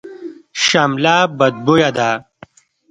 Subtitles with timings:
[0.65, 2.09] شمله بدبویه ده.